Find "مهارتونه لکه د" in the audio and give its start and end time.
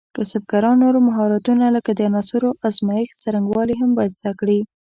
1.07-1.99